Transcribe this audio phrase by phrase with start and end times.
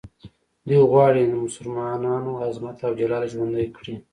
[0.67, 3.95] دوی غواړي د مسلمانانو عظمت او جلال ژوندی کړي.